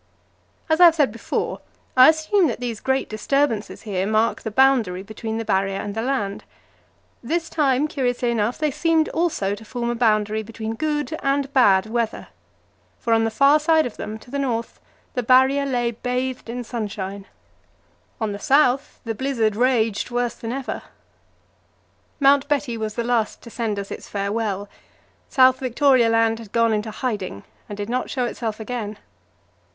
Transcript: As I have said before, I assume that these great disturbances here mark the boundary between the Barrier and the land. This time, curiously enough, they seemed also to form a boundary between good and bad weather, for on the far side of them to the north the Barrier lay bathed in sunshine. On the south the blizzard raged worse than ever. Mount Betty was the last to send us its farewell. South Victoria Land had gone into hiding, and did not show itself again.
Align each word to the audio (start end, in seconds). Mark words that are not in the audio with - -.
As 0.67 0.81
I 0.81 0.85
have 0.85 0.95
said 0.95 1.11
before, 1.11 1.61
I 1.95 2.09
assume 2.09 2.47
that 2.47 2.59
these 2.59 2.79
great 2.79 3.07
disturbances 3.07 3.83
here 3.83 4.07
mark 4.07 4.41
the 4.41 4.49
boundary 4.49 5.03
between 5.03 5.37
the 5.37 5.45
Barrier 5.45 5.77
and 5.79 5.93
the 5.93 6.01
land. 6.01 6.43
This 7.21 7.51
time, 7.51 7.87
curiously 7.87 8.31
enough, 8.31 8.57
they 8.57 8.71
seemed 8.71 9.09
also 9.09 9.53
to 9.53 9.63
form 9.63 9.91
a 9.91 9.93
boundary 9.95 10.41
between 10.41 10.73
good 10.73 11.15
and 11.21 11.53
bad 11.53 11.85
weather, 11.85 12.29
for 12.97 13.13
on 13.13 13.25
the 13.25 13.29
far 13.29 13.59
side 13.59 13.85
of 13.85 13.97
them 13.97 14.17
to 14.17 14.31
the 14.31 14.39
north 14.39 14.79
the 15.13 15.21
Barrier 15.21 15.67
lay 15.67 15.91
bathed 15.91 16.49
in 16.49 16.63
sunshine. 16.63 17.27
On 18.19 18.31
the 18.31 18.39
south 18.39 19.01
the 19.03 19.13
blizzard 19.13 19.55
raged 19.55 20.09
worse 20.09 20.33
than 20.33 20.51
ever. 20.51 20.81
Mount 22.19 22.47
Betty 22.47 22.75
was 22.75 22.95
the 22.95 23.03
last 23.03 23.43
to 23.43 23.51
send 23.51 23.77
us 23.77 23.91
its 23.91 24.09
farewell. 24.09 24.67
South 25.29 25.59
Victoria 25.59 26.09
Land 26.09 26.39
had 26.39 26.51
gone 26.51 26.73
into 26.73 26.89
hiding, 26.89 27.43
and 27.69 27.77
did 27.77 27.87
not 27.87 28.09
show 28.09 28.25
itself 28.25 28.59
again. 28.59 28.97